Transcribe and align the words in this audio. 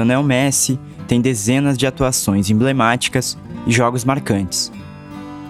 Lionel 0.00 0.22
Messi 0.22 0.78
tem 1.06 1.20
dezenas 1.20 1.76
de 1.76 1.86
atuações 1.86 2.48
emblemáticas 2.48 3.36
e 3.66 3.72
jogos 3.72 4.04
marcantes. 4.04 4.72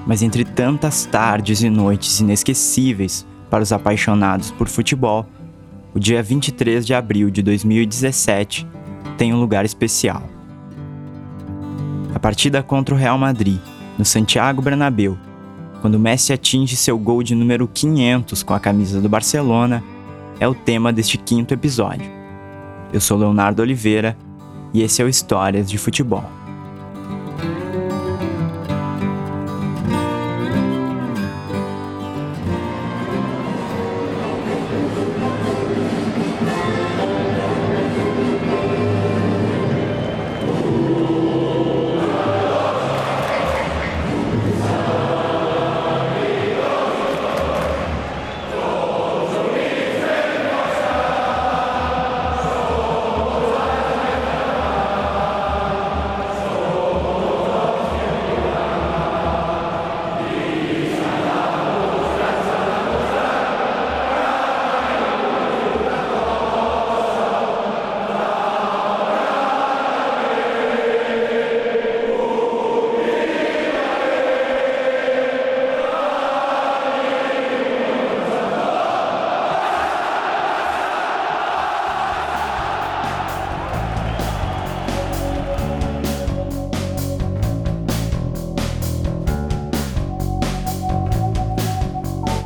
Mas 0.06 0.22
entre 0.22 0.44
tantas 0.44 1.04
tardes 1.06 1.62
e 1.62 1.70
noites 1.70 2.18
inesquecíveis 2.20 3.24
para 3.48 3.62
os 3.62 3.72
apaixonados 3.72 4.50
por 4.50 4.68
futebol, 4.68 5.26
o 5.94 6.00
dia 6.00 6.22
23 6.22 6.84
de 6.84 6.94
abril 6.94 7.30
de 7.30 7.42
2017 7.42 8.66
tem 9.16 9.32
um 9.32 9.40
lugar 9.40 9.64
especial. 9.64 10.22
A 12.12 12.18
partida 12.18 12.62
contra 12.62 12.94
o 12.94 12.98
Real 12.98 13.18
Madrid, 13.18 13.58
no 13.96 14.04
Santiago 14.04 14.60
Bernabéu, 14.60 15.16
quando 15.80 15.98
Messi 15.98 16.32
atinge 16.32 16.76
seu 16.76 16.98
gol 16.98 17.22
de 17.22 17.34
número 17.34 17.68
500 17.68 18.42
com 18.42 18.52
a 18.52 18.60
camisa 18.60 19.00
do 19.00 19.08
Barcelona, 19.08 19.82
é 20.40 20.48
o 20.48 20.54
tema 20.54 20.92
deste 20.92 21.16
quinto 21.16 21.54
episódio. 21.54 22.10
Eu 22.92 23.00
sou 23.00 23.16
Leonardo 23.16 23.62
Oliveira 23.62 24.16
e 24.72 24.82
esse 24.82 25.02
é 25.02 25.04
o 25.04 25.08
Histórias 25.08 25.70
de 25.70 25.78
Futebol. 25.78 26.24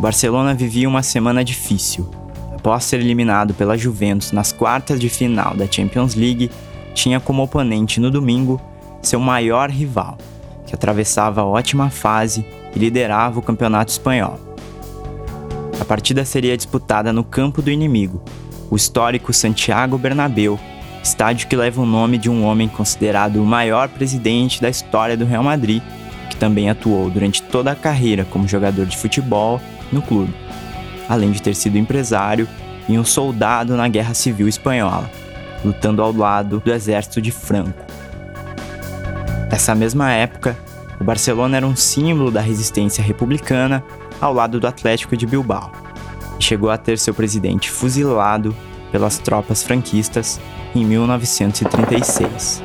Barcelona 0.05 0.53
vivia 0.53 0.87
uma 0.87 1.03
semana 1.03 1.43
difícil. 1.43 2.11
Após 2.55 2.85
ser 2.85 3.01
eliminado 3.01 3.55
pela 3.55 3.75
Juventus 3.75 4.33
nas 4.33 4.53
quartas 4.53 5.01
de 5.01 5.09
final 5.09 5.57
da 5.57 5.67
Champions 5.67 6.15
League, 6.15 6.51
tinha 6.93 7.19
como 7.19 7.43
oponente 7.43 7.99
no 7.99 8.11
domingo 8.11 8.61
seu 9.01 9.19
maior 9.19 9.71
rival, 9.71 10.19
que 10.67 10.75
atravessava 10.75 11.43
ótima 11.43 11.89
fase 11.89 12.45
e 12.77 12.79
liderava 12.79 13.39
o 13.39 13.43
campeonato 13.43 13.93
espanhol. 13.93 14.39
A 15.81 15.87
partida 15.87 16.23
seria 16.27 16.55
disputada 16.55 17.11
no 17.11 17.25
campo 17.25 17.63
do 17.63 17.71
inimigo, 17.71 18.23
o 18.71 18.77
histórico 18.77 19.33
Santiago 19.33 19.97
Bernabéu, 19.97 20.61
estádio 21.03 21.49
que 21.49 21.57
leva 21.57 21.81
o 21.81 21.87
nome 21.87 22.19
de 22.19 22.29
um 22.29 22.45
homem 22.45 22.69
considerado 22.69 23.43
o 23.43 23.47
maior 23.47 23.89
presidente 23.89 24.61
da 24.61 24.69
história 24.69 25.17
do 25.17 25.25
Real 25.25 25.43
Madrid, 25.43 25.83
que 26.29 26.37
também 26.37 26.69
atuou 26.69 27.09
durante 27.09 27.43
toda 27.43 27.73
a 27.73 27.77
carreira 27.77 28.27
como 28.27 28.47
jogador 28.47 28.85
de 28.85 28.99
futebol 28.99 29.59
no 29.93 30.03
clube, 30.03 30.35
além 31.09 31.31
de 31.31 31.43
ter 31.43 31.55
sido 31.55 31.79
empresário 31.79 32.49
e 32.89 32.99
um 32.99 33.05
soldado 33.05 33.77
na 33.77 33.89
Guerra 33.89 34.15
Civil 34.15 34.49
Espanhola, 34.49 35.11
lutando 35.65 36.03
ao 36.03 36.13
lado 36.13 36.61
do 36.65 36.73
exército 36.73 37.21
de 37.21 37.31
Franco. 37.31 37.85
Nessa 39.51 39.75
mesma 39.75 40.11
época, 40.13 40.57
o 41.01 41.05
Barcelona 41.05 41.57
era 41.57 41.67
um 41.67 41.77
símbolo 41.77 42.31
da 42.31 42.41
resistência 42.41 43.03
republicana 43.03 43.85
ao 44.21 44.33
lado 44.33 44.61
do 44.61 44.67
Atlético 44.67 45.17
de 45.17 45.27
Bilbao 45.27 45.73
e 46.39 46.43
chegou 46.43 46.71
a 46.71 46.79
ter 46.79 46.99
seu 46.99 47.15
presidente 47.15 47.71
fuzilado 47.71 48.55
pelas 48.91 49.19
tropas 49.19 49.63
franquistas 49.63 50.41
em 50.75 50.85
1936. 50.85 52.63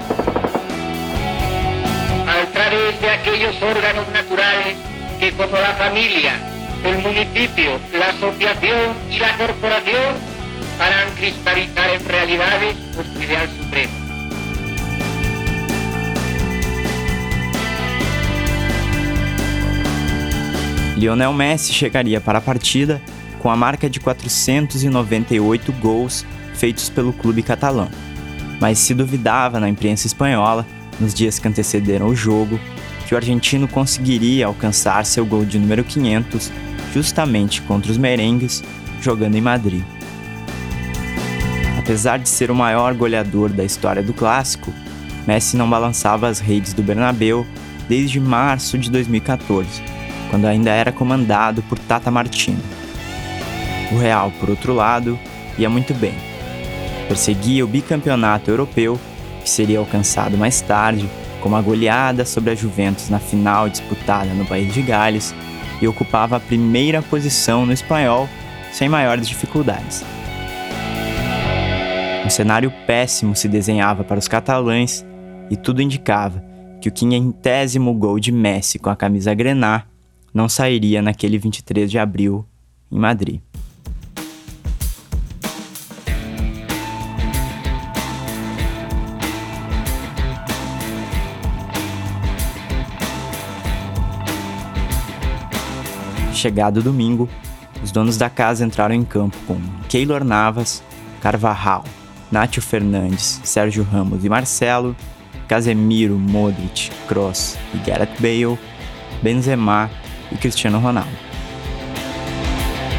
A 2.27 2.45
través 2.51 2.99
de 2.99 3.05
aquellos 3.07 3.61
órganos 3.61 4.07
naturales 4.13 4.77
que 5.19 5.31
como 5.31 5.53
la 5.53 5.73
familia 5.73 6.58
el 6.83 6.97
municipio, 6.99 7.79
la 7.93 8.09
asociación 8.09 8.95
y 9.11 9.19
la 9.19 9.37
corporación 9.37 10.15
harán 10.79 11.09
cristalizar 11.15 11.89
en 11.89 12.05
realidades 12.05 12.75
nuestro 12.95 13.23
ideal 13.23 13.49
supremo. 13.49 13.93
Lionel 20.95 21.33
Messi 21.33 21.73
chegaria 21.73 22.19
para 22.19 22.39
a 22.39 22.41
partida 22.41 23.01
com 23.39 23.49
a 23.49 23.55
marca 23.55 23.89
de 23.89 23.99
498 23.99 25.71
gols 25.73 26.25
feitos 26.53 26.89
pelo 26.89 27.13
clube 27.13 27.41
catalão. 27.41 27.89
Mas 28.59 28.79
se 28.79 28.93
duvidava 28.93 29.59
na 29.61 29.69
imprensa 29.69 30.07
espanhola, 30.07 30.65
nos 30.99 31.13
dias 31.13 31.39
que 31.39 31.47
antecederam 31.47 32.07
o 32.07 32.15
jogo, 32.15 32.59
que 33.07 33.13
o 33.13 33.17
argentino 33.17 33.65
conseguiria 33.65 34.45
alcançar 34.45 35.05
seu 35.05 35.25
gol 35.25 35.45
de 35.45 35.57
número 35.57 35.85
500 35.85 36.51
justamente 36.93 37.61
contra 37.61 37.91
os 37.91 37.97
merengues, 37.97 38.63
jogando 39.01 39.35
em 39.35 39.41
Madrid. 39.41 39.83
Apesar 41.77 42.19
de 42.19 42.29
ser 42.29 42.51
o 42.51 42.55
maior 42.55 42.93
goleador 42.93 43.49
da 43.49 43.63
história 43.63 44.03
do 44.03 44.13
clássico, 44.13 44.73
Messi 45.25 45.57
não 45.57 45.69
balançava 45.69 46.27
as 46.27 46.39
redes 46.39 46.73
do 46.73 46.83
Bernabéu 46.83 47.45
desde 47.87 48.19
março 48.19 48.77
de 48.77 48.91
2014, 48.91 49.81
quando 50.29 50.45
ainda 50.45 50.69
era 50.69 50.91
comandado 50.91 51.63
por 51.63 51.79
Tata 51.79 52.11
Martino. 52.11 52.61
O 53.91 53.97
Real, 53.97 54.31
por 54.39 54.49
outro 54.49 54.73
lado, 54.73 55.17
ia 55.57 55.69
muito 55.69 55.93
bem. 55.93 56.13
Perseguia 57.07 57.65
o 57.65 57.67
bicampeonato 57.67 58.51
europeu, 58.51 58.99
que 59.43 59.49
seria 59.49 59.79
alcançado 59.79 60.37
mais 60.37 60.61
tarde, 60.61 61.09
com 61.41 61.49
uma 61.49 61.61
goleada 61.61 62.25
sobre 62.25 62.51
a 62.51 62.55
Juventus 62.55 63.09
na 63.09 63.17
final 63.17 63.67
disputada 63.67 64.31
no 64.33 64.45
País 64.45 64.71
de 64.71 64.81
Gales 64.81 65.33
e 65.81 65.87
ocupava 65.87 66.35
a 66.35 66.39
primeira 66.39 67.01
posição 67.01 67.65
no 67.65 67.73
espanhol 67.73 68.27
sem 68.71 68.87
maiores 68.87 69.27
dificuldades. 69.27 70.03
Um 72.25 72.29
cenário 72.29 72.71
péssimo 72.85 73.35
se 73.35 73.47
desenhava 73.47 74.03
para 74.03 74.19
os 74.19 74.27
catalães 74.27 75.05
e 75.49 75.57
tudo 75.57 75.81
indicava 75.81 76.43
que 76.79 76.89
o 76.89 76.91
quinhentésimo 76.91 77.93
gol 77.93 78.19
de 78.19 78.31
Messi 78.31 78.77
com 78.77 78.89
a 78.89 78.95
camisa 78.95 79.33
grená 79.33 79.83
não 80.33 80.47
sairia 80.47 81.01
naquele 81.01 81.37
23 81.37 81.89
de 81.89 81.97
abril 81.97 82.45
em 82.91 82.97
Madrid. 82.97 83.41
Chegado 96.39 96.81
domingo, 96.81 97.27
os 97.83 97.91
donos 97.91 98.15
da 98.15 98.29
casa 98.29 98.65
entraram 98.65 98.95
em 98.95 99.03
campo 99.03 99.35
com 99.45 99.59
Keylor 99.89 100.23
Navas, 100.23 100.81
Carvajal, 101.19 101.83
Nátio 102.31 102.61
Fernandes, 102.61 103.41
Sérgio 103.43 103.83
Ramos 103.83 104.23
e 104.23 104.29
Marcelo, 104.29 104.95
Casemiro, 105.49 106.17
Modric, 106.17 106.91
Kroos 107.09 107.57
e 107.73 107.77
Gareth 107.79 108.15
Bale, 108.21 108.57
Benzema 109.21 109.91
e 110.31 110.37
Cristiano 110.37 110.79
Ronaldo. 110.79 111.11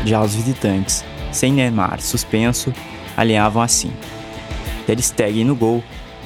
Já 0.04 0.20
os 0.20 0.34
visitantes, 0.34 1.02
sem 1.32 1.50
Neymar 1.50 2.02
suspenso, 2.02 2.74
alinhavam 3.16 3.62
assim: 3.62 3.90
Ter 4.86 5.00
Stegen 5.00 5.46
no 5.46 5.56
gol, 5.56 5.82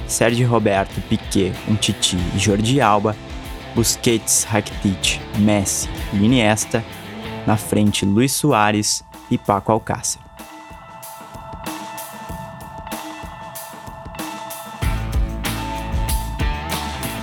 Sérgio 0.09 0.49
Roberto, 0.49 1.01
Piquet, 1.03 1.53
Umtiti 1.69 2.19
e 2.35 2.39
Jordi 2.41 2.81
Alba, 2.81 3.15
Busquets, 3.73 4.43
Rakitic, 4.51 5.21
Messi 5.39 5.89
e 6.13 6.17
Iniesta 6.17 6.83
na 7.47 7.57
frente 7.57 8.05
Luiz 8.05 8.33
Soares 8.33 9.05
e 9.31 9.39
Paco 9.39 9.73
Alcácer. 9.73 10.21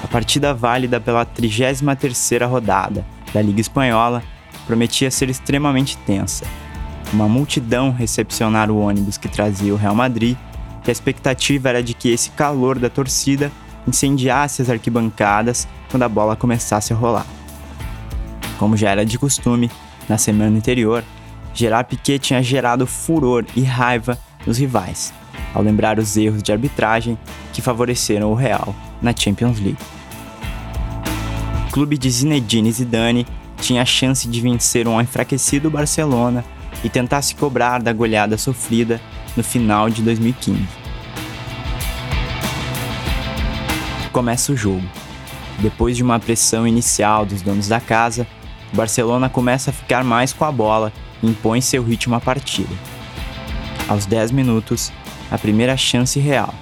A 0.04 0.08
partida 0.08 0.54
válida 0.54 1.00
pela 1.00 1.26
33ª 1.26 2.48
rodada 2.48 3.06
da 3.34 3.42
Liga 3.42 3.62
Espanhola 3.62 4.22
prometia 4.66 5.10
ser 5.10 5.30
extremamente 5.30 5.98
tensa. 5.98 6.46
Uma 7.14 7.28
multidão 7.28 7.92
recepcionar 7.92 8.70
o 8.70 8.80
ônibus 8.80 9.18
que 9.18 9.28
trazia 9.28 9.74
o 9.74 9.78
Real 9.78 9.96
Madrid 9.96 10.38
que 10.84 10.90
a 10.90 10.92
expectativa 10.92 11.70
era 11.70 11.84
de 11.84 11.94
que 11.94 12.10
esse 12.10 12.32
calor 12.32 12.80
da 12.80 12.90
torcida 12.90 13.52
incendiasse 13.88 14.62
as 14.62 14.70
arquibancadas 14.70 15.68
quando 15.90 16.04
a 16.04 16.10
bola 16.10 16.36
começasse 16.36 16.94
a 16.94 16.96
rolar. 16.96 17.26
Como 18.58 18.78
já 18.78 18.90
era 18.90 19.06
de 19.06 19.18
costume, 19.18 19.72
na 20.08 20.18
semana 20.18 20.58
anterior, 20.58 21.04
Gerard 21.54 21.90
Piquet 21.90 22.20
tinha 22.20 22.42
gerado 22.42 22.88
furor 22.88 23.46
e 23.56 23.62
raiva 23.62 24.18
nos 24.46 24.58
rivais, 24.58 25.14
ao 25.54 25.62
lembrar 25.62 26.00
os 26.00 26.16
erros 26.18 26.42
de 26.42 26.52
arbitragem 26.52 27.18
que 27.54 27.62
favoreceram 27.62 28.32
o 28.32 28.36
Real 28.36 28.76
na 29.02 29.14
Champions 29.16 29.60
League. 29.60 29.78
O 31.68 31.72
clube 31.72 31.98
de 31.98 32.10
Zinedine 32.10 32.72
Zidane 32.72 33.26
tinha 33.62 33.82
a 33.82 33.86
chance 33.86 34.28
de 34.28 34.42
vencer 34.42 34.88
um 34.88 35.00
enfraquecido 35.00 35.70
Barcelona 35.70 36.44
e 36.84 36.90
tentar 36.90 37.22
se 37.22 37.36
cobrar 37.36 37.82
da 37.82 37.94
goleada 37.94 38.38
sofrida 38.38 39.00
no 39.38 39.44
final 39.44 39.90
de 39.90 40.02
2015. 40.02 40.68
Começa 44.12 44.52
o 44.52 44.58
jogo. 44.58 44.84
Depois 45.60 45.96
de 45.96 46.04
uma 46.04 46.20
pressão 46.20 46.68
inicial 46.68 47.26
dos 47.26 47.42
donos 47.42 47.68
da 47.68 47.80
casa, 47.80 48.28
o 48.72 48.76
Barcelona 48.76 49.30
começa 49.30 49.70
a 49.70 49.74
ficar 49.74 50.04
mais 50.04 50.32
com 50.34 50.46
a 50.46 50.52
bola 50.52 50.94
e 51.22 51.28
impõe 51.28 51.62
seu 51.62 51.84
ritmo 51.84 52.16
à 52.16 52.22
partida. 52.22 52.74
Aos 53.88 54.06
10 54.06 54.32
minutos, 54.32 54.92
a 55.30 55.38
primeira 55.38 55.76
chance 55.76 56.20
real. 56.20 56.54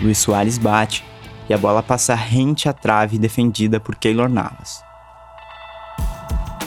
Luiz 0.00 0.18
Soares 0.18 0.58
bate 0.58 1.04
e 1.48 1.54
a 1.54 1.58
bola 1.58 1.82
passa 1.82 2.14
rente 2.14 2.68
à 2.68 2.72
trave 2.72 3.18
defendida 3.18 3.80
por 3.80 3.96
Keylor 3.96 4.28
Navas. 4.28 4.82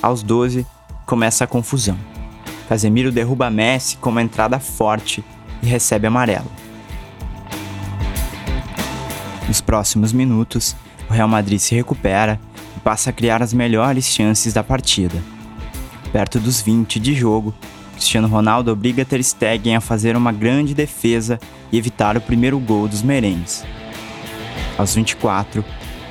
Aos 0.01 0.21
12, 0.21 0.65
começa 1.05 1.43
a 1.43 1.47
confusão. 1.47 1.97
Casemiro 2.67 3.11
derruba 3.11 3.49
Messi 3.49 3.97
com 3.97 4.09
uma 4.09 4.21
entrada 4.21 4.59
forte 4.59 5.23
e 5.61 5.65
recebe 5.65 6.07
amarelo. 6.07 6.49
Nos 9.47 9.61
próximos 9.61 10.11
minutos, 10.11 10.75
o 11.09 11.13
Real 11.13 11.27
Madrid 11.27 11.59
se 11.59 11.75
recupera 11.75 12.39
e 12.75 12.79
passa 12.79 13.09
a 13.09 13.13
criar 13.13 13.41
as 13.41 13.53
melhores 13.53 14.05
chances 14.05 14.53
da 14.53 14.63
partida. 14.63 15.21
Perto 16.11 16.39
dos 16.39 16.61
20 16.61 16.99
de 16.99 17.13
jogo, 17.13 17.53
Cristiano 17.93 18.27
Ronaldo 18.27 18.71
obriga 18.71 19.05
Ter 19.05 19.23
Stegen 19.23 19.75
a 19.75 19.81
fazer 19.81 20.15
uma 20.17 20.31
grande 20.31 20.73
defesa 20.73 21.39
e 21.71 21.77
evitar 21.77 22.17
o 22.17 22.21
primeiro 22.21 22.59
gol 22.59 22.87
dos 22.87 23.01
merengues. 23.01 23.63
Aos 24.77 24.93
24, 24.93 25.63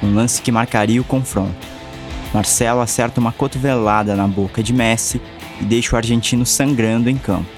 um 0.02 0.14
lance 0.14 0.40
que 0.40 0.50
marcaria 0.50 1.00
o 1.00 1.04
confronto. 1.04 1.54
Marcelo 2.32 2.80
acerta 2.80 3.20
uma 3.20 3.32
cotovelada 3.32 4.16
na 4.16 4.26
boca 4.26 4.62
de 4.62 4.72
Messi 4.72 5.20
e 5.60 5.64
deixa 5.64 5.94
o 5.94 5.98
argentino 5.98 6.44
sangrando 6.44 7.08
em 7.08 7.16
campo. 7.16 7.48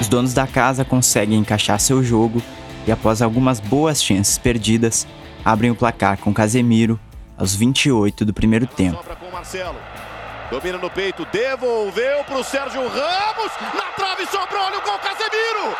Os 0.00 0.08
donos 0.08 0.34
da 0.34 0.46
casa 0.46 0.84
conseguem 0.84 1.38
encaixar 1.38 1.78
seu 1.80 2.02
jogo 2.02 2.42
e, 2.86 2.92
após 2.92 3.22
algumas 3.22 3.60
boas 3.60 4.02
chances 4.02 4.36
perdidas, 4.38 5.06
abrem 5.44 5.70
o 5.70 5.74
placar 5.74 6.18
com 6.18 6.34
Casemiro 6.34 6.98
aos 7.40 7.54
28 7.54 8.24
do 8.26 8.34
primeiro 8.34 8.66
tempo. 8.66 9.02
Domina 10.50 10.78
no 10.78 10.90
peito, 10.90 11.24
devolveu 11.32 12.24
para 12.24 12.38
o 12.38 12.44
Sérgio 12.44 12.82
Ramos, 12.86 13.52
na 13.74 13.92
trave 13.96 14.26
sobrou, 14.26 14.62
olha 14.62 14.78
o 14.78 14.82
gol 14.82 14.98
Casemiro! 14.98 15.76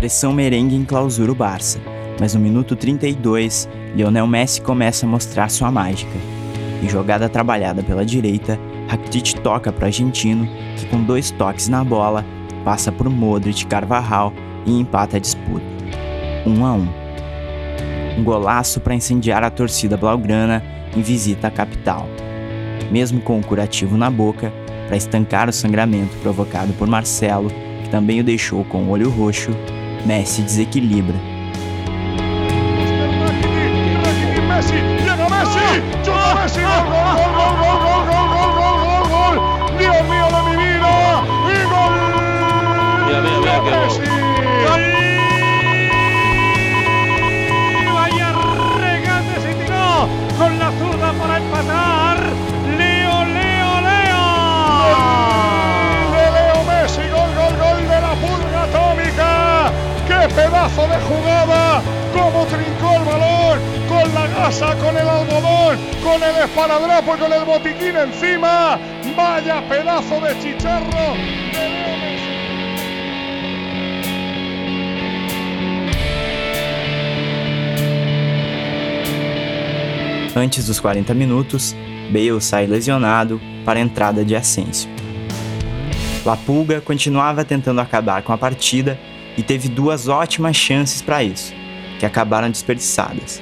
Pressão 0.00 0.32
merengue 0.32 0.74
enclausura 0.74 1.30
o 1.30 1.34
Barça, 1.34 1.78
mas 2.18 2.32
no 2.32 2.40
minuto 2.40 2.74
32, 2.74 3.68
Lionel 3.94 4.26
Messi 4.26 4.58
começa 4.62 5.04
a 5.04 5.08
mostrar 5.08 5.50
sua 5.50 5.70
mágica. 5.70 6.16
Em 6.82 6.88
jogada 6.88 7.28
trabalhada 7.28 7.82
pela 7.82 8.02
direita, 8.02 8.58
Rakitic 8.88 9.34
toca 9.42 9.70
para 9.70 9.88
argentino, 9.88 10.48
que 10.74 10.86
com 10.86 11.02
dois 11.02 11.30
toques 11.30 11.68
na 11.68 11.84
bola, 11.84 12.24
passa 12.64 12.90
por 12.90 13.10
Modric 13.10 13.66
Carvajal 13.66 14.32
e 14.64 14.80
empata 14.80 15.18
a 15.18 15.20
disputa. 15.20 15.66
1 16.46 16.50
um 16.50 16.64
a 16.64 16.72
1. 16.72 16.78
Um. 16.78 16.88
um 18.20 18.24
golaço 18.24 18.80
para 18.80 18.94
incendiar 18.94 19.44
a 19.44 19.50
torcida 19.50 19.98
blaugrana 19.98 20.64
em 20.96 21.02
visita 21.02 21.48
à 21.48 21.50
capital. 21.50 22.08
Mesmo 22.90 23.20
com 23.20 23.38
o 23.38 23.44
curativo 23.44 23.98
na 23.98 24.10
boca, 24.10 24.50
para 24.86 24.96
estancar 24.96 25.50
o 25.50 25.52
sangramento 25.52 26.16
provocado 26.22 26.72
por 26.72 26.88
Marcelo, 26.88 27.50
que 27.84 27.90
também 27.90 28.18
o 28.18 28.24
deixou 28.24 28.64
com 28.64 28.84
o 28.84 28.88
olho 28.88 29.10
roxo, 29.10 29.50
Messi 30.04 30.42
desequilibra. 30.42 31.16
Messi, 34.48 34.80
pedazo 60.60 60.82
de 60.88 61.00
jugada, 61.00 61.82
como 62.12 62.44
trincó 62.44 62.96
el 62.96 63.04
balón, 63.04 63.60
con 63.88 64.14
la 64.14 64.26
gasa, 64.26 64.74
con 64.76 64.94
el 64.94 65.08
algodón, 65.08 65.78
con 66.02 66.22
el 66.22 66.36
esparadrapo 66.44 67.16
con 67.16 67.32
el 67.32 67.44
botiquín 67.44 67.96
encima. 67.96 68.78
Vaya 69.16 69.62
pedazo 69.68 70.20
de 70.20 70.38
chicharro 70.40 71.16
Antes 80.34 80.66
dos 80.66 80.80
40 80.80 81.14
minutos, 81.14 81.74
Bale 82.12 82.40
sai 82.40 82.66
lesionado 82.66 83.40
para 83.64 83.80
a 83.80 83.82
entrada 83.82 84.22
de 84.22 84.36
Asensio. 84.36 84.90
La 86.24 86.36
Pulga 86.36 86.80
continuava 86.80 87.44
tentando 87.44 87.80
acabar 87.80 88.22
com 88.22 88.32
a 88.32 88.38
partida 88.38 88.98
e 89.40 89.42
teve 89.42 89.70
duas 89.70 90.06
ótimas 90.06 90.54
chances 90.54 91.00
para 91.00 91.24
isso, 91.24 91.54
que 91.98 92.04
acabaram 92.04 92.50
desperdiçadas. 92.50 93.40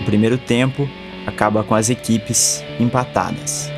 O 0.00 0.04
primeiro 0.04 0.36
tempo 0.36 0.88
acaba 1.24 1.62
com 1.62 1.76
as 1.76 1.90
equipes 1.90 2.60
empatadas. 2.80 3.70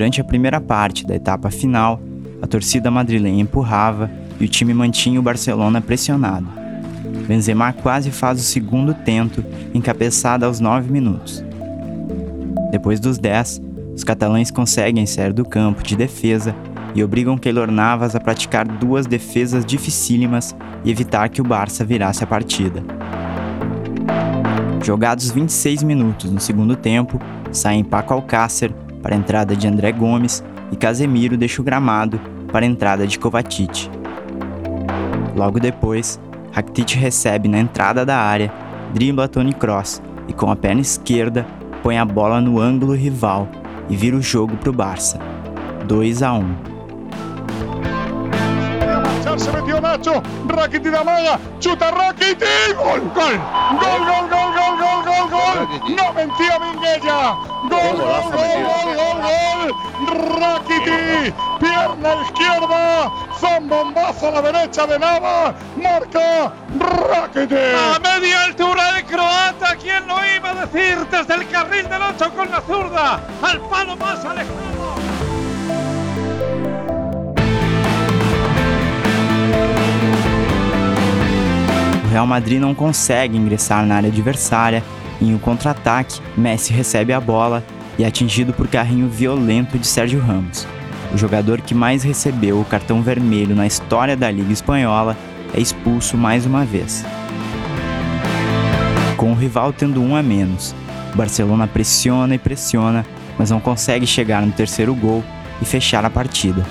Durante 0.00 0.18
a 0.18 0.24
primeira 0.24 0.62
parte 0.62 1.06
da 1.06 1.14
etapa 1.14 1.50
final, 1.50 2.00
a 2.40 2.46
torcida 2.46 2.90
madrilenha 2.90 3.42
empurrava 3.42 4.10
e 4.40 4.46
o 4.46 4.48
time 4.48 4.72
mantinha 4.72 5.20
o 5.20 5.22
Barcelona 5.22 5.82
pressionado. 5.82 6.46
Benzema 7.28 7.70
quase 7.74 8.10
faz 8.10 8.40
o 8.40 8.42
segundo 8.42 8.94
tento, 8.94 9.44
encabeçada 9.74 10.46
aos 10.46 10.58
9 10.58 10.90
minutos. 10.90 11.44
Depois 12.70 12.98
dos 12.98 13.18
10, 13.18 13.60
os 13.94 14.02
catalães 14.02 14.50
conseguem 14.50 15.04
sair 15.04 15.34
do 15.34 15.44
campo 15.44 15.82
de 15.82 15.94
defesa 15.94 16.56
e 16.94 17.04
obrigam 17.04 17.36
Keylor 17.36 17.70
Navas 17.70 18.16
a 18.16 18.20
praticar 18.20 18.66
duas 18.66 19.04
defesas 19.04 19.66
dificílimas 19.66 20.56
e 20.82 20.90
evitar 20.90 21.28
que 21.28 21.42
o 21.42 21.44
Barça 21.44 21.84
virasse 21.84 22.24
a 22.24 22.26
partida. 22.26 22.82
Jogados 24.82 25.30
26 25.30 25.82
minutos 25.82 26.30
no 26.30 26.40
segundo 26.40 26.74
tempo, 26.74 27.20
saem 27.52 27.84
Paco 27.84 28.14
Alcácer, 28.14 28.72
para 29.02 29.14
a 29.14 29.18
entrada 29.18 29.56
de 29.56 29.66
André 29.66 29.92
Gomes 29.92 30.42
e 30.70 30.76
Casemiro 30.76 31.36
deixa 31.36 31.60
o 31.60 31.64
gramado 31.64 32.20
para 32.52 32.64
a 32.64 32.68
entrada 32.68 33.06
de 33.06 33.18
Kovacic. 33.18 33.90
Logo 35.34 35.58
depois, 35.58 36.20
Rakitic 36.52 36.94
recebe 36.94 37.48
na 37.48 37.58
entrada 37.58 38.04
da 38.04 38.16
área, 38.16 38.52
dribla 38.92 39.28
Tony 39.28 39.52
Cross 39.52 40.02
e 40.28 40.32
com 40.32 40.50
a 40.50 40.56
perna 40.56 40.80
esquerda 40.80 41.46
põe 41.82 41.98
a 41.98 42.04
bola 42.04 42.40
no 42.40 42.60
ângulo 42.60 42.94
rival 42.94 43.48
e 43.88 43.96
vira 43.96 44.16
o 44.16 44.22
jogo 44.22 44.56
para 44.56 44.70
o 44.70 44.72
Barça. 44.72 45.18
2 45.86 46.22
a 46.22 46.32
1. 46.32 46.69
Se 49.38 49.52
metió 49.52 49.80
Nacho, 49.80 50.22
Rakitic 50.46 50.94
amaga, 50.94 51.38
chuta 51.58 51.90
Rakitic, 51.90 52.76
gol, 52.76 53.00
gol, 53.14 53.38
gol, 53.80 54.00
gol, 54.06 54.28
gol, 54.28 54.50
gol, 54.56 54.76
gol, 54.78 55.04
gol, 55.04 55.30
gol, 55.30 55.96
no 55.96 56.12
mentía 56.12 56.58
Minguella, 56.58 57.36
gol, 57.68 57.96
gol, 57.96 58.22
gol, 58.32 58.52
gol, 58.64 58.88
gol, 58.96 59.18
gol, 59.22 60.40
Rakitic, 60.40 61.34
pierna 61.60 62.14
izquierda, 62.24 63.12
zambombazo 63.40 64.28
a 64.28 64.30
la 64.32 64.42
derecha 64.42 64.86
de 64.86 64.98
Nava, 64.98 65.54
marca 65.76 66.52
Rakitic. 66.78 67.52
A 67.52 67.98
media 68.00 68.44
altura 68.44 68.98
el 68.98 69.04
croata, 69.04 69.76
¿quién 69.80 70.06
lo 70.06 70.16
iba 70.36 70.50
a 70.50 70.66
decir? 70.66 71.06
Desde 71.10 71.34
el 71.34 71.48
carril 71.48 71.88
del 71.88 72.02
8 72.02 72.32
con 72.34 72.50
la 72.50 72.60
zurda, 72.62 73.20
al 73.42 73.60
palo 73.60 73.96
más 73.96 74.24
alejado. 74.24 74.79
Real 82.20 82.26
Madrid 82.26 82.60
não 82.60 82.74
consegue 82.74 83.38
ingressar 83.38 83.86
na 83.86 83.94
área 83.94 84.10
adversária. 84.10 84.84
Em 85.22 85.32
um 85.32 85.38
contra-ataque, 85.38 86.20
Messi 86.36 86.70
recebe 86.70 87.14
a 87.14 87.20
bola 87.20 87.64
e 87.98 88.04
é 88.04 88.06
atingido 88.06 88.52
por 88.52 88.68
carrinho 88.68 89.08
violento 89.08 89.78
de 89.78 89.86
Sérgio 89.86 90.20
Ramos. 90.20 90.66
O 91.14 91.16
jogador 91.16 91.62
que 91.62 91.74
mais 91.74 92.02
recebeu 92.02 92.60
o 92.60 92.64
cartão 92.66 93.00
vermelho 93.00 93.56
na 93.56 93.66
história 93.66 94.18
da 94.18 94.30
Liga 94.30 94.52
Espanhola 94.52 95.16
é 95.54 95.60
expulso 95.62 96.18
mais 96.18 96.44
uma 96.44 96.62
vez. 96.62 97.06
Com 99.16 99.32
o 99.32 99.34
rival 99.34 99.72
tendo 99.72 100.02
um 100.02 100.14
a 100.14 100.22
menos, 100.22 100.74
o 101.14 101.16
Barcelona 101.16 101.66
pressiona 101.66 102.34
e 102.34 102.38
pressiona, 102.38 103.06
mas 103.38 103.50
não 103.50 103.60
consegue 103.60 104.06
chegar 104.06 104.42
no 104.44 104.52
terceiro 104.52 104.94
gol 104.94 105.24
e 105.62 105.64
fechar 105.64 106.04
a 106.04 106.10
partida. 106.10 106.66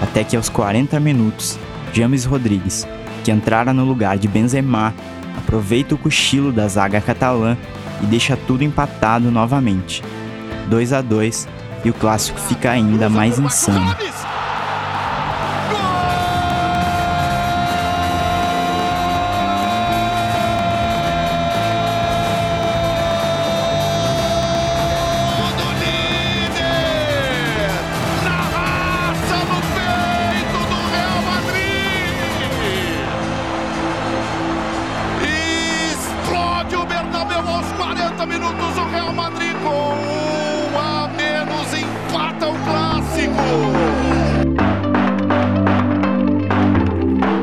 Até 0.00 0.22
que 0.22 0.36
aos 0.36 0.48
40 0.48 1.00
minutos, 1.00 1.58
James 1.92 2.24
Rodrigues 2.24 2.86
que 3.24 3.30
entrara 3.30 3.72
no 3.72 3.84
lugar 3.84 4.18
de 4.18 4.28
Benzema, 4.28 4.94
aproveita 5.36 5.94
o 5.94 5.98
cochilo 5.98 6.52
da 6.52 6.66
zaga 6.68 7.00
catalã 7.00 7.56
e 8.02 8.06
deixa 8.06 8.36
tudo 8.36 8.62
empatado 8.62 9.30
novamente. 9.30 10.02
2 10.68 10.92
a 10.92 11.00
2 11.00 11.48
e 11.84 11.90
o 11.90 11.94
clássico 11.94 12.38
fica 12.40 12.70
ainda 12.70 13.08
mais 13.08 13.38
insano. 13.38 13.96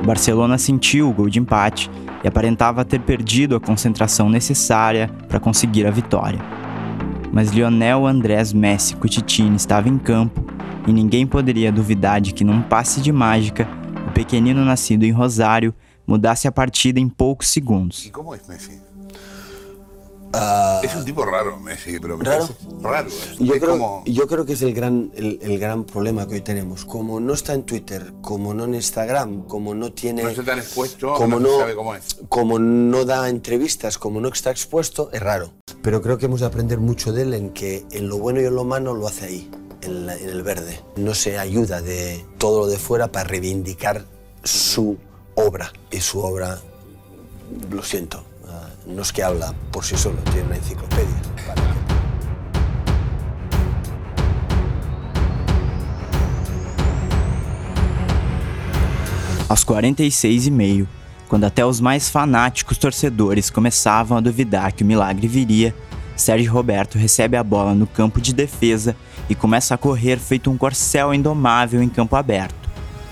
Barcelona 0.05 0.57
sentiu 0.57 1.09
o 1.09 1.13
gol 1.13 1.29
de 1.29 1.39
empate 1.39 1.89
e 2.23 2.27
aparentava 2.27 2.85
ter 2.85 2.99
perdido 2.99 3.55
a 3.55 3.59
concentração 3.59 4.29
necessária 4.29 5.09
para 5.27 5.39
conseguir 5.39 5.87
a 5.87 5.91
vitória. 5.91 6.39
Mas 7.31 7.49
Lionel 7.49 8.05
Andrés 8.05 8.53
Messi 8.53 8.95
Cutitini 8.95 9.55
estava 9.55 9.89
em 9.89 9.97
campo 9.97 10.45
e 10.87 10.93
ninguém 10.93 11.25
poderia 11.25 11.71
duvidar 11.71 12.21
de 12.21 12.33
que 12.33 12.43
num 12.43 12.61
passe 12.61 13.01
de 13.01 13.11
mágica, 13.11 13.67
o 14.07 14.11
pequenino 14.11 14.63
nascido 14.63 15.03
em 15.03 15.11
Rosário 15.11 15.73
mudasse 16.05 16.47
a 16.47 16.51
partida 16.51 16.99
em 16.99 17.09
poucos 17.09 17.49
segundos. 17.49 18.05
E 18.05 18.11
como 18.11 18.33
é 18.33 18.39
Messi? 18.47 18.84
Uh, 20.35 20.85
es 20.85 20.95
un 20.95 21.05
tipo 21.05 21.25
raro, 21.25 21.59
Messi, 21.59 21.99
pero 21.99 22.17
me 22.17 22.25
¿Raro? 22.25 22.49
raro. 22.81 23.09
Yo 23.39 23.53
es 23.53 23.59
creo, 23.61 23.71
como... 23.71 24.03
yo 24.05 24.27
creo 24.27 24.45
que 24.45 24.53
es 24.53 24.61
el 24.61 24.73
gran, 24.73 25.11
el, 25.15 25.39
el, 25.41 25.57
gran 25.59 25.85
problema 25.85 26.27
que 26.27 26.35
hoy 26.35 26.41
tenemos. 26.41 26.85
Como 26.85 27.19
no 27.19 27.33
está 27.33 27.53
en 27.53 27.63
Twitter, 27.63 28.13
como 28.21 28.53
no 28.53 28.65
en 28.65 28.75
Instagram, 28.75 29.43
como 29.43 29.73
no 29.73 29.93
tiene... 29.93 30.23
No 30.23 30.31
se 30.31 30.43
tan 30.43 30.59
expuesto, 30.59 31.13
como 31.13 31.39
no, 31.39 31.59
sabe 31.59 31.75
cómo 31.75 31.95
es. 31.95 32.17
Como 32.29 32.59
no 32.59 33.05
da 33.05 33.29
entrevistas, 33.29 33.97
como 33.97 34.19
no 34.21 34.29
está 34.29 34.51
expuesto, 34.51 35.09
es 35.13 35.21
raro. 35.21 35.53
Pero 35.81 36.01
creo 36.01 36.17
que 36.17 36.25
hemos 36.25 36.41
de 36.41 36.47
aprender 36.47 36.79
mucho 36.79 37.13
de 37.13 37.23
él 37.23 37.33
en 37.33 37.51
que 37.51 37.85
en 37.91 38.09
lo 38.09 38.17
bueno 38.17 38.41
y 38.41 38.45
en 38.45 38.55
lo 38.55 38.63
malo 38.63 38.93
lo 38.93 39.07
hace 39.07 39.25
ahí, 39.25 39.51
en, 39.81 40.05
la, 40.05 40.17
en 40.17 40.29
el 40.29 40.43
verde. 40.43 40.79
No 40.97 41.13
se 41.13 41.37
ayuda 41.37 41.81
de 41.81 42.25
todo 42.37 42.61
lo 42.61 42.67
de 42.67 42.77
fuera 42.77 43.11
para 43.11 43.29
reivindicar 43.29 44.05
su 44.43 44.97
obra. 45.35 45.71
Y 45.91 46.01
su 46.01 46.19
obra, 46.19 46.59
lo 47.69 47.83
siento, 47.83 48.23
no 48.85 49.01
es 49.01 49.11
que 49.11 49.23
habla 49.23 49.53
por 49.71 49.83
sí 49.83 49.97
solo, 49.97 50.17
tiene 50.31 50.43
una 50.43 50.55
enciclopedia. 50.55 51.21
Vale. 51.47 51.61
Aos 59.47 59.63
46 59.63 60.47
e 60.47 60.51
meio, 60.51 60.87
quando 61.27 61.45
até 61.45 61.65
os 61.65 61.79
mais 61.79 62.09
fanáticos 62.09 62.77
torcedores 62.77 63.49
começavam 63.49 64.17
a 64.17 64.21
duvidar 64.21 64.73
que 64.73 64.83
o 64.83 64.85
milagre 64.85 65.27
viria, 65.27 65.73
Sérgio 66.15 66.51
Roberto 66.51 66.97
recebe 66.97 67.35
a 67.37 67.43
bola 67.43 67.73
no 67.73 67.85
campo 67.85 68.21
de 68.21 68.33
defesa 68.33 68.95
e 69.29 69.35
começa 69.35 69.75
a 69.75 69.77
correr 69.77 70.17
feito 70.17 70.49
um 70.49 70.57
corcel 70.57 71.13
indomável 71.13 71.81
em 71.83 71.89
campo 71.89 72.15
aberto. 72.15 72.69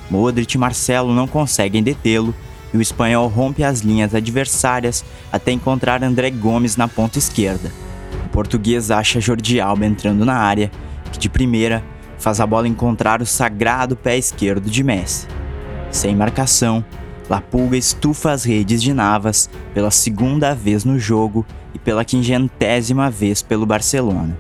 Modric 0.10 0.56
e 0.56 0.58
Marcelo 0.58 1.13
não 1.13 1.27
conseguem 1.27 1.84
detê-lo 1.84 2.34
e 2.74 2.77
o 2.77 2.82
espanhol 2.82 3.27
rompe 3.27 3.63
as 3.63 3.82
linhas 3.82 4.15
adversárias 4.15 5.06
até 5.32 5.51
encontrar 5.51 6.03
André 6.03 6.32
Gomes 6.32 6.75
na 6.75 6.88
ponta 6.88 7.20
esquerda. 7.20 7.72
O 8.25 8.30
português 8.30 8.89
acha 8.89 9.22
Jordi 9.22 9.62
Alba 9.62 9.86
entrando 9.86 10.25
na 10.25 10.36
área, 10.36 10.72
que 11.12 11.20
de 11.20 11.30
primeira 11.30 11.84
faz 12.18 12.39
a 12.39 12.48
bola 12.48 12.68
encontrar 12.68 13.22
o 13.22 13.25
sagrado 13.25 13.96
pé 13.96 14.18
esquerdo 14.18 14.70
de 14.70 14.84
Messi. 14.84 15.27
Sem 15.92 16.15
marcação, 16.15 16.84
La 17.30 17.39
Pulga 17.39 17.77
estufa 17.77 18.32
as 18.32 18.44
redes 18.44 18.82
de 18.82 18.94
Navas 18.94 19.50
pela 19.74 19.92
segunda 19.92 20.56
vez 20.56 20.84
no 20.84 20.98
jogo 20.98 21.46
e 21.74 21.80
pela 21.80 22.03
quingentésima 22.03 23.10
vez 23.10 23.42
pelo 23.42 23.65
Barcelona. 23.65 24.38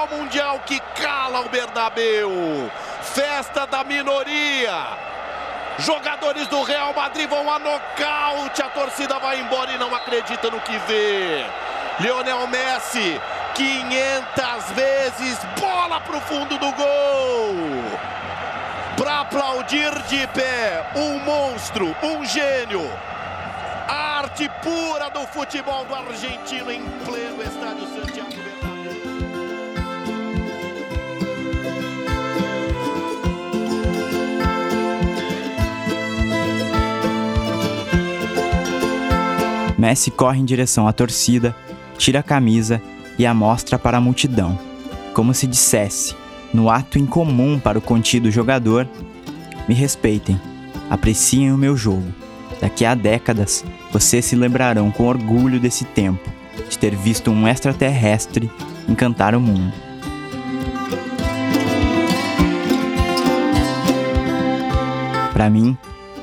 Futebol 0.00 0.08
mundial 0.08 0.60
que 0.60 0.80
cala 1.00 1.40
o 1.40 1.48
Bernabeu. 1.48 2.70
Festa 3.02 3.66
da 3.66 3.84
minoria. 3.84 4.86
Jogadores 5.78 6.46
do 6.48 6.62
Real 6.62 6.94
Madrid 6.94 7.28
vão 7.28 7.50
a 7.50 7.58
nocaute. 7.58 8.62
A 8.62 8.68
torcida 8.68 9.18
vai 9.18 9.40
embora 9.40 9.72
e 9.72 9.78
não 9.78 9.94
acredita 9.94 10.50
no 10.50 10.60
que 10.60 10.78
vê. 10.86 11.44
Lionel 12.00 12.46
Messi, 12.46 13.20
500 13.54 14.70
vezes, 14.72 15.38
bola 15.58 16.00
pro 16.00 16.20
fundo 16.20 16.56
do 16.56 16.72
gol. 16.72 17.54
Para 18.96 19.20
aplaudir 19.20 19.90
de 20.02 20.26
pé, 20.28 20.84
um 20.94 21.18
monstro, 21.20 21.96
um 22.02 22.24
gênio. 22.24 22.90
arte 23.88 24.48
pura 24.62 25.10
do 25.10 25.26
futebol 25.28 25.84
do 25.84 25.94
argentino 25.94 26.70
em 26.70 26.84
pleno 27.04 27.42
estádio 27.42 27.99
Messi 39.80 40.10
corre 40.10 40.38
em 40.38 40.44
direção 40.44 40.86
à 40.86 40.92
torcida, 40.92 41.56
tira 41.96 42.18
a 42.18 42.22
camisa 42.22 42.82
e 43.18 43.24
a 43.24 43.32
mostra 43.32 43.78
para 43.78 43.96
a 43.96 44.00
multidão, 44.00 44.58
como 45.14 45.32
se 45.32 45.46
dissesse, 45.46 46.14
no 46.52 46.68
ato 46.68 46.98
incomum 46.98 47.58
para 47.58 47.78
o 47.78 47.80
contido 47.80 48.30
jogador: 48.30 48.86
Me 49.66 49.74
respeitem, 49.74 50.38
apreciem 50.90 51.50
o 51.50 51.56
meu 51.56 51.78
jogo. 51.78 52.12
Daqui 52.60 52.84
a 52.84 52.94
décadas, 52.94 53.64
vocês 53.90 54.26
se 54.26 54.36
lembrarão 54.36 54.90
com 54.90 55.06
orgulho 55.06 55.58
desse 55.58 55.86
tempo, 55.86 56.28
de 56.68 56.78
ter 56.78 56.94
visto 56.94 57.30
um 57.30 57.48
extraterrestre 57.48 58.50
encantar 58.86 59.34
o 59.34 59.40
mundo. 59.40 59.72
Para 65.32 65.48
mim, 65.48 65.74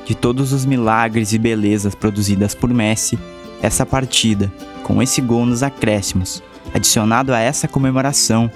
de 0.06 0.14
todos 0.14 0.52
os 0.52 0.64
milagres 0.64 1.32
e 1.32 1.38
belezas 1.38 1.96
produzidas 1.96 2.54
por 2.54 2.72
Messi, 2.72 3.18
essa 3.62 3.84
partida, 3.84 4.52
com 4.82 5.02
esse 5.02 5.20
gol 5.20 5.44
nos 5.44 5.62
acréscimos, 5.62 6.42
adicionado 6.72 7.32
a 7.32 7.38
essa 7.38 7.66
comemoração, 7.66 8.50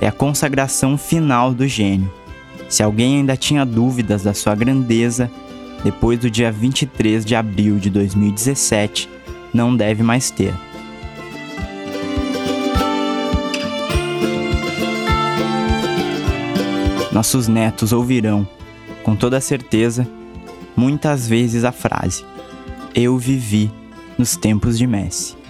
é 0.00 0.06
a 0.06 0.12
consagração 0.12 0.96
final 0.96 1.52
do 1.52 1.66
gênio. 1.66 2.12
Se 2.68 2.82
alguém 2.82 3.16
ainda 3.16 3.36
tinha 3.36 3.64
dúvidas 3.64 4.22
da 4.22 4.34
sua 4.34 4.54
grandeza, 4.54 5.30
depois 5.82 6.18
do 6.18 6.30
dia 6.30 6.50
23 6.50 7.24
de 7.24 7.34
abril 7.34 7.78
de 7.78 7.90
2017, 7.90 9.08
não 9.52 9.76
deve 9.76 10.02
mais 10.02 10.30
ter. 10.30 10.54
Nossos 17.12 17.46
netos 17.46 17.92
ouvirão, 17.92 18.46
com 19.04 19.14
toda 19.14 19.40
certeza, 19.40 20.08
muitas 20.76 21.28
vezes 21.28 21.62
a 21.62 21.70
frase: 21.70 22.24
Eu 22.92 23.16
vivi 23.16 23.70
nos 24.18 24.36
tempos 24.36 24.78
de 24.78 24.86
Messi. 24.86 25.43